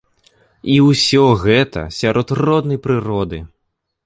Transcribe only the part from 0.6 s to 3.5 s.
І ўсё гэта сярод роднай прыроды.